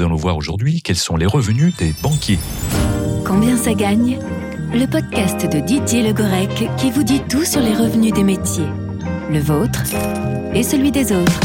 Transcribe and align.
nous 0.00 0.06
allons 0.06 0.16
voir 0.16 0.38
aujourd'hui 0.38 0.80
quels 0.80 0.96
sont 0.96 1.16
les 1.16 1.26
revenus 1.26 1.76
des 1.76 1.92
banquiers. 2.02 2.38
Combien 3.22 3.54
ça 3.58 3.74
gagne? 3.74 4.18
Le 4.72 4.86
podcast 4.86 5.42
de 5.52 5.60
Didier 5.60 6.02
Legorec 6.02 6.70
qui 6.78 6.90
vous 6.90 7.02
dit 7.02 7.20
tout 7.28 7.44
sur 7.44 7.60
les 7.60 7.74
revenus 7.74 8.14
des 8.14 8.22
métiers. 8.22 8.64
Le 9.30 9.40
vôtre 9.40 9.82
et 10.54 10.62
celui 10.62 10.90
des 10.90 11.12
autres. 11.12 11.40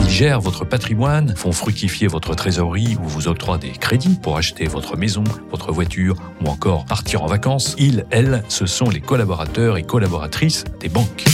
Ils 0.00 0.10
gèrent 0.10 0.40
votre 0.40 0.64
patrimoine, 0.64 1.36
font 1.36 1.52
fructifier 1.52 2.08
votre 2.08 2.34
trésorerie 2.34 2.96
ou 3.00 3.06
vous 3.06 3.28
octroient 3.28 3.58
des 3.58 3.70
crédits 3.70 4.18
pour 4.20 4.36
acheter 4.36 4.66
votre 4.66 4.96
maison, 4.96 5.22
votre 5.52 5.70
voiture 5.70 6.16
ou 6.44 6.48
encore 6.48 6.86
partir 6.86 7.22
en 7.22 7.26
vacances. 7.26 7.76
Ils, 7.78 8.04
elles, 8.10 8.42
ce 8.48 8.66
sont 8.66 8.90
les 8.90 9.00
collaborateurs 9.00 9.76
et 9.76 9.84
collaboratrices 9.84 10.64
des 10.80 10.88
banques. 10.88 11.24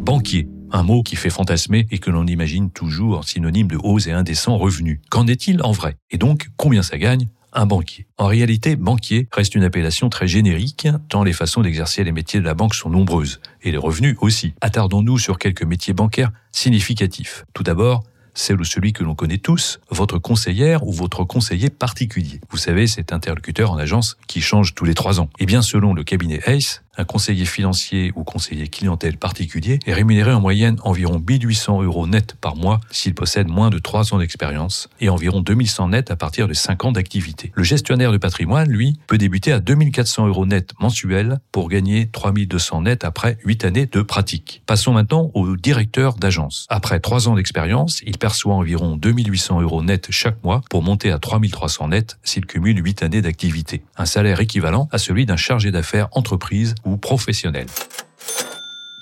Banquier, 0.00 0.48
un 0.72 0.82
mot 0.82 1.02
qui 1.02 1.16
fait 1.16 1.30
fantasmer 1.30 1.86
et 1.90 1.98
que 1.98 2.10
l'on 2.10 2.26
imagine 2.26 2.70
toujours 2.70 3.24
synonyme 3.24 3.68
de 3.68 3.78
hauts 3.82 3.98
et 3.98 4.12
indécents 4.12 4.56
revenus. 4.56 5.00
Qu'en 5.10 5.26
est-il 5.26 5.62
en 5.62 5.72
vrai? 5.72 5.96
Et 6.10 6.18
donc, 6.18 6.50
combien 6.56 6.82
ça 6.82 6.98
gagne 6.98 7.28
un 7.52 7.66
banquier? 7.66 8.06
En 8.16 8.26
réalité, 8.26 8.76
banquier 8.76 9.28
reste 9.32 9.54
une 9.54 9.64
appellation 9.64 10.08
très 10.08 10.28
générique, 10.28 10.88
tant 11.08 11.24
les 11.24 11.32
façons 11.32 11.62
d'exercer 11.62 12.04
les 12.04 12.12
métiers 12.12 12.40
de 12.40 12.44
la 12.44 12.54
banque 12.54 12.74
sont 12.74 12.90
nombreuses, 12.90 13.40
et 13.62 13.72
les 13.72 13.78
revenus 13.78 14.16
aussi. 14.20 14.54
Attardons-nous 14.60 15.18
sur 15.18 15.38
quelques 15.38 15.64
métiers 15.64 15.94
bancaires 15.94 16.30
significatifs. 16.52 17.44
Tout 17.52 17.64
d'abord, 17.64 18.04
celle 18.34 18.60
ou 18.60 18.64
celui 18.64 18.92
que 18.92 19.02
l'on 19.02 19.16
connaît 19.16 19.38
tous, 19.38 19.80
votre 19.90 20.18
conseillère 20.18 20.86
ou 20.86 20.92
votre 20.92 21.24
conseiller 21.24 21.70
particulier. 21.70 22.40
Vous 22.50 22.56
savez, 22.56 22.86
cet 22.86 23.12
interlocuteur 23.12 23.72
en 23.72 23.76
agence 23.76 24.16
qui 24.28 24.40
change 24.40 24.74
tous 24.74 24.84
les 24.84 24.94
trois 24.94 25.20
ans. 25.20 25.28
Eh 25.40 25.46
bien, 25.46 25.62
selon 25.62 25.94
le 25.94 26.04
cabinet 26.04 26.40
ACE, 26.48 26.82
un 26.96 27.04
conseiller 27.04 27.44
financier 27.44 28.12
ou 28.16 28.24
conseiller 28.24 28.68
clientèle 28.68 29.16
particulier 29.16 29.78
est 29.86 29.94
rémunéré 29.94 30.32
en 30.32 30.40
moyenne 30.40 30.76
environ 30.84 31.22
1800 31.26 31.82
euros 31.82 32.06
net 32.06 32.34
par 32.40 32.56
mois 32.56 32.80
s'il 32.90 33.14
possède 33.14 33.48
moins 33.48 33.70
de 33.70 33.78
3 33.78 34.12
ans 34.12 34.18
d'expérience 34.18 34.88
et 35.00 35.08
environ 35.08 35.40
2100 35.40 35.88
net 35.88 36.10
à 36.10 36.16
partir 36.16 36.48
de 36.48 36.52
5 36.52 36.84
ans 36.84 36.92
d'activité. 36.92 37.52
Le 37.54 37.62
gestionnaire 37.62 38.12
de 38.12 38.18
patrimoine, 38.18 38.68
lui, 38.68 38.98
peut 39.06 39.18
débuter 39.18 39.52
à 39.52 39.60
2400 39.60 40.26
euros 40.26 40.46
net 40.46 40.72
mensuels 40.80 41.38
pour 41.52 41.68
gagner 41.68 42.08
3200 42.08 42.82
net 42.82 43.04
après 43.04 43.38
8 43.44 43.64
années 43.64 43.86
de 43.86 44.02
pratique. 44.02 44.62
Passons 44.66 44.92
maintenant 44.92 45.30
au 45.34 45.56
directeur 45.56 46.14
d'agence. 46.14 46.66
Après 46.68 46.98
3 46.98 47.28
ans 47.28 47.34
d'expérience, 47.34 48.00
il 48.04 48.18
perçoit 48.18 48.54
environ 48.54 48.96
2800 48.96 49.60
euros 49.62 49.82
net 49.82 50.08
chaque 50.10 50.42
mois 50.42 50.60
pour 50.68 50.82
monter 50.82 51.12
à 51.12 51.18
3300 51.18 51.88
net 51.88 52.18
s'il 52.24 52.46
cumule 52.46 52.84
8 52.84 53.04
années 53.04 53.22
d'activité. 53.22 53.82
Un 53.96 54.06
salaire 54.06 54.40
équivalent 54.40 54.88
à 54.90 54.98
celui 54.98 55.24
d'un 55.24 55.36
chargé 55.36 55.70
d'affaires 55.70 56.08
entreprise 56.12 56.74
professionnels. 56.96 57.66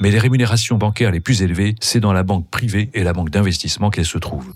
Mais 0.01 0.11
les 0.11 0.19
rémunérations 0.19 0.79
bancaires 0.79 1.11
les 1.11 1.21
plus 1.21 1.43
élevées, 1.43 1.75
c'est 1.81 2.01
dans 2.01 2.13
la 2.13 2.23
banque 2.23 2.49
privée 2.49 2.91
et 2.95 3.03
la 3.03 3.13
banque 3.13 3.31
d'investissement 3.31 3.91
qu'elles 3.91 4.07
se 4.07 4.19
trouvent. 4.19 4.53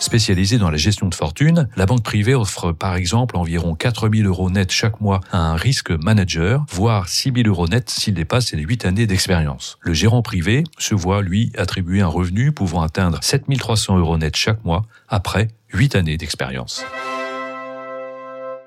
Spécialisée 0.00 0.56
dans 0.56 0.70
la 0.70 0.78
gestion 0.78 1.08
de 1.08 1.14
fortune, 1.14 1.68
la 1.76 1.84
banque 1.84 2.02
privée 2.02 2.34
offre 2.34 2.72
par 2.72 2.96
exemple 2.96 3.36
environ 3.36 3.74
4000 3.74 4.26
euros 4.26 4.50
net 4.50 4.72
chaque 4.72 5.00
mois 5.02 5.20
à 5.30 5.38
un 5.38 5.56
risque 5.56 5.90
manager, 5.90 6.64
voire 6.70 7.08
6000 7.08 7.46
euros 7.46 7.68
net 7.68 7.90
s'il 7.90 8.14
dépasse 8.14 8.52
les 8.52 8.62
8 8.62 8.86
années 8.86 9.06
d'expérience. 9.06 9.78
Le 9.82 9.92
gérant 9.92 10.22
privé 10.22 10.64
se 10.78 10.94
voit, 10.94 11.20
lui, 11.20 11.52
attribuer 11.56 12.00
un 12.00 12.06
revenu 12.06 12.50
pouvant 12.50 12.80
atteindre 12.80 13.18
7300 13.20 13.98
euros 13.98 14.16
net 14.16 14.36
chaque 14.36 14.64
mois 14.64 14.86
après 15.08 15.48
8 15.74 15.94
années 15.96 16.16
d'expérience. 16.16 16.82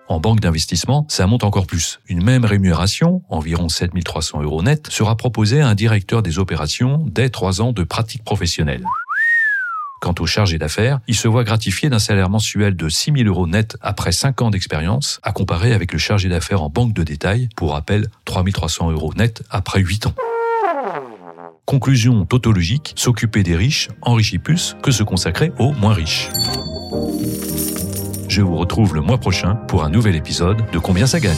En 0.09 0.19
banque 0.19 0.41
d'investissement, 0.41 1.05
ça 1.09 1.27
monte 1.27 1.43
encore 1.43 1.65
plus. 1.65 1.99
Une 2.07 2.23
même 2.23 2.45
rémunération, 2.45 3.21
environ 3.29 3.69
7300 3.69 4.41
euros 4.41 4.61
net, 4.61 4.87
sera 4.89 5.15
proposée 5.15 5.61
à 5.61 5.67
un 5.69 5.75
directeur 5.75 6.21
des 6.21 6.39
opérations 6.39 7.05
dès 7.07 7.29
trois 7.29 7.61
ans 7.61 7.71
de 7.71 7.83
pratique 7.83 8.23
professionnelle. 8.23 8.83
Quant 10.01 10.13
au 10.19 10.25
chargé 10.25 10.57
d'affaires, 10.57 10.99
il 11.07 11.15
se 11.15 11.29
voit 11.29 11.45
gratifié 11.45 11.89
d'un 11.89 11.99
salaire 11.99 12.29
mensuel 12.29 12.75
de 12.75 12.89
6 12.89 13.13
000 13.15 13.29
euros 13.29 13.47
net 13.47 13.77
après 13.79 14.11
5 14.11 14.41
ans 14.41 14.49
d'expérience, 14.49 15.21
à 15.23 15.31
comparer 15.31 15.71
avec 15.71 15.93
le 15.93 15.97
chargé 15.97 16.27
d'affaires 16.27 16.61
en 16.61 16.69
banque 16.69 16.93
de 16.93 17.03
détail, 17.03 17.47
pour 17.55 17.71
rappel 17.71 18.09
3 18.25 18.43
300 18.51 18.91
euros 18.91 19.13
net 19.15 19.43
après 19.49 19.79
8 19.79 20.07
ans. 20.07 20.15
Conclusion 21.65 22.25
tautologique, 22.25 22.91
s'occuper 22.97 23.43
des 23.43 23.55
riches 23.55 23.87
enrichit 24.01 24.39
plus 24.39 24.75
que 24.83 24.91
se 24.91 25.03
consacrer 25.03 25.53
aux 25.57 25.71
moins 25.71 25.93
riches. 25.93 26.29
Je 28.35 28.41
vous 28.41 28.55
retrouve 28.55 28.95
le 28.95 29.01
mois 29.01 29.19
prochain 29.19 29.53
pour 29.67 29.83
un 29.83 29.91
nouvel 29.91 30.15
épisode 30.15 30.63
de 30.71 30.79
Combien 30.79 31.05
ça 31.05 31.19
gagne. 31.19 31.37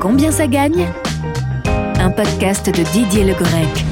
Combien 0.00 0.32
ça 0.32 0.46
gagne? 0.46 0.88
Un 1.98 2.08
podcast 2.08 2.74
de 2.74 2.82
Didier 2.90 3.22
Le 3.22 3.34
Grec. 3.34 3.84